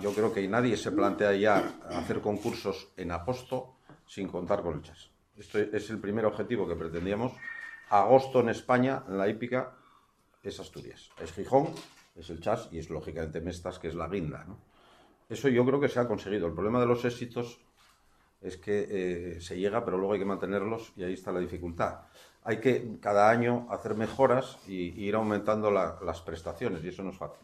Yo 0.00 0.12
creo 0.12 0.32
que 0.32 0.46
nadie 0.48 0.76
se 0.76 0.90
plantea 0.90 1.34
ya 1.34 1.78
hacer 1.88 2.20
concursos 2.20 2.88
en 2.96 3.12
agosto 3.12 3.76
sin 4.06 4.28
contar 4.28 4.62
con 4.62 4.74
el 4.74 4.82
chas. 4.82 5.10
Esto 5.36 5.58
es 5.58 5.88
el 5.90 6.00
primer 6.00 6.26
objetivo 6.26 6.66
que 6.66 6.74
pretendíamos. 6.74 7.32
Agosto 7.90 8.40
en 8.40 8.48
España, 8.48 9.04
en 9.08 9.18
la 9.18 9.28
hípica, 9.28 9.72
es 10.42 10.58
Asturias. 10.58 11.10
Es 11.20 11.32
Gijón, 11.32 11.68
es 12.16 12.28
el 12.30 12.40
chas 12.40 12.68
y 12.72 12.78
es 12.78 12.90
lógicamente 12.90 13.40
Mestas, 13.40 13.78
que 13.78 13.88
es 13.88 13.94
la 13.94 14.08
guinda. 14.08 14.44
¿no? 14.44 14.58
Eso 15.28 15.48
yo 15.48 15.64
creo 15.64 15.80
que 15.80 15.88
se 15.88 16.00
ha 16.00 16.08
conseguido. 16.08 16.48
El 16.48 16.54
problema 16.54 16.80
de 16.80 16.86
los 16.86 17.04
éxitos 17.04 17.60
es 18.40 18.56
que 18.56 18.86
eh, 18.90 19.40
se 19.40 19.58
llega, 19.58 19.84
pero 19.84 19.96
luego 19.96 20.14
hay 20.14 20.18
que 20.18 20.24
mantenerlos 20.24 20.92
y 20.96 21.04
ahí 21.04 21.14
está 21.14 21.30
la 21.30 21.40
dificultad. 21.40 22.00
Hay 22.42 22.58
que 22.58 22.98
cada 23.00 23.30
año 23.30 23.66
hacer 23.70 23.94
mejoras 23.94 24.58
y, 24.66 24.90
y 25.00 25.06
ir 25.06 25.14
aumentando 25.14 25.70
la, 25.70 25.98
las 26.04 26.20
prestaciones 26.20 26.84
y 26.84 26.88
eso 26.88 27.02
no 27.02 27.10
es 27.10 27.16
fácil. 27.16 27.40